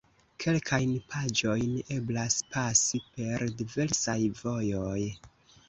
[0.43, 5.01] Kelkajn paĝojn eblas pasi per diversaj vojoj.